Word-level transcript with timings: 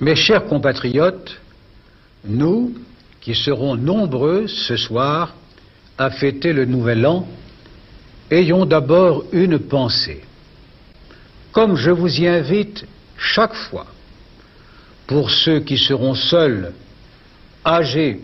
Mes 0.00 0.16
chers 0.16 0.46
compatriotes, 0.46 1.38
nous, 2.24 2.74
qui 3.20 3.34
serons 3.34 3.76
nombreux 3.76 4.46
ce 4.46 4.76
soir 4.76 5.34
à 5.98 6.10
fêter 6.10 6.54
le 6.54 6.64
Nouvel 6.64 7.06
An, 7.06 7.28
ayons 8.30 8.64
d'abord 8.64 9.24
une 9.32 9.58
pensée. 9.58 10.22
Comme 11.52 11.76
je 11.76 11.90
vous 11.90 12.20
y 12.20 12.26
invite 12.26 12.86
chaque 13.18 13.54
fois, 13.54 13.86
pour 15.06 15.30
ceux 15.30 15.60
qui 15.60 15.76
seront 15.76 16.14
seuls, 16.14 16.72
âgés, 17.66 18.22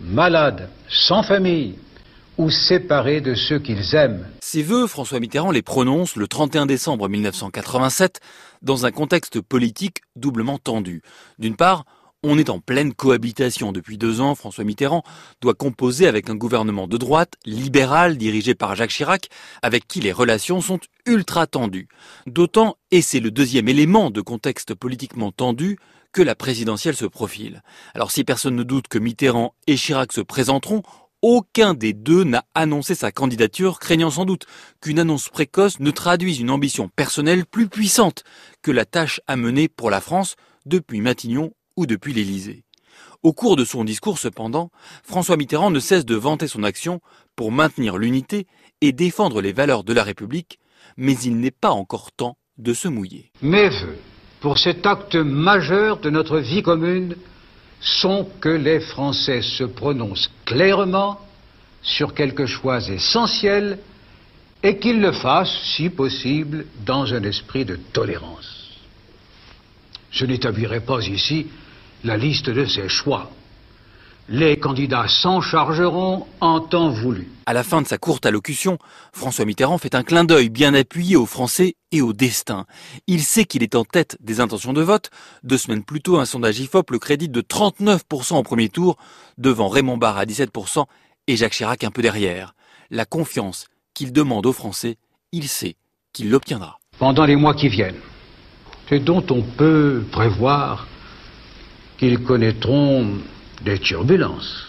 malades, 0.00 0.68
sans 0.88 1.24
famille, 1.24 1.74
ou 2.40 2.48
séparés 2.48 3.20
de 3.20 3.34
ceux 3.34 3.58
qu'ils 3.58 3.94
aiment. 3.94 4.26
Ces 4.40 4.62
vœux, 4.62 4.86
François 4.86 5.20
Mitterrand 5.20 5.50
les 5.50 5.60
prononce 5.60 6.16
le 6.16 6.26
31 6.26 6.64
décembre 6.64 7.06
1987 7.06 8.20
dans 8.62 8.86
un 8.86 8.90
contexte 8.90 9.42
politique 9.42 9.98
doublement 10.16 10.56
tendu. 10.56 11.02
D'une 11.38 11.54
part, 11.54 11.84
on 12.22 12.38
est 12.38 12.48
en 12.48 12.58
pleine 12.58 12.94
cohabitation. 12.94 13.72
Depuis 13.72 13.98
deux 13.98 14.22
ans, 14.22 14.34
François 14.34 14.64
Mitterrand 14.64 15.02
doit 15.42 15.52
composer 15.52 16.06
avec 16.06 16.30
un 16.30 16.34
gouvernement 16.34 16.88
de 16.88 16.96
droite, 16.96 17.34
libéral, 17.44 18.16
dirigé 18.16 18.54
par 18.54 18.74
Jacques 18.74 18.90
Chirac, 18.90 19.28
avec 19.60 19.86
qui 19.86 20.00
les 20.00 20.12
relations 20.12 20.62
sont 20.62 20.80
ultra 21.04 21.46
tendues. 21.46 21.88
D'autant, 22.26 22.78
et 22.90 23.02
c'est 23.02 23.20
le 23.20 23.30
deuxième 23.30 23.68
élément 23.68 24.10
de 24.10 24.22
contexte 24.22 24.74
politiquement 24.74 25.30
tendu, 25.30 25.78
que 26.12 26.22
la 26.22 26.34
présidentielle 26.34 26.96
se 26.96 27.06
profile. 27.06 27.62
Alors 27.94 28.10
si 28.10 28.24
personne 28.24 28.56
ne 28.56 28.62
doute 28.62 28.88
que 28.88 28.98
Mitterrand 28.98 29.54
et 29.66 29.76
Chirac 29.76 30.12
se 30.12 30.22
présenteront, 30.22 30.82
aucun 31.22 31.74
des 31.74 31.92
deux 31.92 32.24
n'a 32.24 32.44
annoncé 32.54 32.94
sa 32.94 33.12
candidature, 33.12 33.78
craignant 33.78 34.10
sans 34.10 34.24
doute 34.24 34.46
qu'une 34.80 34.98
annonce 34.98 35.28
précoce 35.28 35.80
ne 35.80 35.90
traduise 35.90 36.40
une 36.40 36.50
ambition 36.50 36.88
personnelle 36.88 37.46
plus 37.46 37.68
puissante 37.68 38.24
que 38.62 38.70
la 38.70 38.84
tâche 38.84 39.20
à 39.26 39.36
mener 39.36 39.68
pour 39.68 39.90
la 39.90 40.00
France 40.00 40.36
depuis 40.66 41.00
Matignon 41.00 41.52
ou 41.76 41.86
depuis 41.86 42.12
l'Élysée. 42.12 42.64
Au 43.22 43.32
cours 43.32 43.56
de 43.56 43.64
son 43.64 43.84
discours, 43.84 44.18
cependant, 44.18 44.70
François 45.02 45.36
Mitterrand 45.36 45.70
ne 45.70 45.80
cesse 45.80 46.06
de 46.06 46.14
vanter 46.14 46.48
son 46.48 46.64
action 46.64 47.00
pour 47.36 47.52
maintenir 47.52 47.98
l'unité 47.98 48.46
et 48.80 48.92
défendre 48.92 49.42
les 49.42 49.52
valeurs 49.52 49.84
de 49.84 49.92
la 49.92 50.02
République, 50.02 50.58
mais 50.96 51.14
il 51.18 51.36
n'est 51.38 51.50
pas 51.50 51.70
encore 51.70 52.12
temps 52.12 52.38
de 52.56 52.72
se 52.72 52.88
mouiller. 52.88 53.30
Mes 53.42 53.68
voeux 53.68 53.98
pour 54.40 54.58
cet 54.58 54.86
acte 54.86 55.16
majeur 55.16 56.00
de 56.00 56.08
notre 56.08 56.38
vie 56.38 56.62
commune 56.62 57.14
sont 57.80 58.28
que 58.40 58.48
les 58.48 58.80
Français 58.80 59.42
se 59.42 59.64
prononcent 59.64 60.30
clairement 60.44 61.20
sur 61.82 62.14
quelque 62.14 62.46
chose 62.46 62.90
essentiel 62.90 63.78
et 64.62 64.78
qu'ils 64.78 65.00
le 65.00 65.12
fassent, 65.12 65.58
si 65.74 65.88
possible, 65.88 66.66
dans 66.84 67.12
un 67.14 67.22
esprit 67.22 67.64
de 67.64 67.76
tolérance. 67.76 68.70
Je 70.10 70.26
n'établirai 70.26 70.80
pas 70.80 71.00
ici 71.06 71.46
la 72.04 72.16
liste 72.16 72.50
de 72.50 72.66
ces 72.66 72.88
choix. 72.88 73.30
Les 74.32 74.60
candidats 74.60 75.08
s'en 75.08 75.40
chargeront 75.40 76.24
en 76.40 76.60
temps 76.60 76.90
voulu. 76.90 77.26
À 77.46 77.52
la 77.52 77.64
fin 77.64 77.82
de 77.82 77.86
sa 77.88 77.98
courte 77.98 78.24
allocution, 78.26 78.78
François 79.12 79.44
Mitterrand 79.44 79.76
fait 79.76 79.96
un 79.96 80.04
clin 80.04 80.22
d'œil 80.22 80.50
bien 80.50 80.72
appuyé 80.72 81.16
aux 81.16 81.26
Français 81.26 81.74
et 81.90 82.00
au 82.00 82.12
destin. 82.12 82.64
Il 83.08 83.22
sait 83.22 83.44
qu'il 83.44 83.64
est 83.64 83.74
en 83.74 83.84
tête 83.84 84.16
des 84.20 84.38
intentions 84.38 84.72
de 84.72 84.82
vote. 84.82 85.10
Deux 85.42 85.58
semaines 85.58 85.82
plus 85.82 86.00
tôt, 86.00 86.20
un 86.20 86.26
sondage 86.26 86.60
IFOP 86.60 86.92
le 86.92 87.00
crédite 87.00 87.32
de 87.32 87.40
39% 87.40 88.36
au 88.36 88.42
premier 88.44 88.68
tour, 88.68 88.98
devant 89.36 89.66
Raymond 89.66 89.96
Barre 89.96 90.18
à 90.18 90.26
17% 90.26 90.84
et 91.26 91.36
Jacques 91.36 91.54
Chirac 91.54 91.82
un 91.82 91.90
peu 91.90 92.00
derrière. 92.00 92.54
La 92.88 93.06
confiance 93.06 93.66
qu'il 93.94 94.12
demande 94.12 94.46
aux 94.46 94.52
Français, 94.52 94.96
il 95.32 95.48
sait 95.48 95.74
qu'il 96.12 96.30
l'obtiendra. 96.30 96.78
Pendant 97.00 97.24
les 97.24 97.34
mois 97.34 97.54
qui 97.54 97.68
viennent, 97.68 97.98
et 98.92 99.00
dont 99.00 99.24
on 99.28 99.42
peut 99.42 100.04
prévoir 100.12 100.86
qu'ils 101.98 102.22
connaîtront 102.22 103.18
des 103.62 103.78
turbulences. 103.78 104.66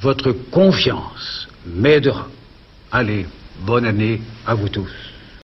Votre 0.00 0.32
confiance 0.32 1.48
m'aidera. 1.66 2.28
Allez, 2.90 3.26
bonne 3.60 3.84
année 3.84 4.20
à 4.46 4.54
vous 4.54 4.68
tous. 4.68 5.09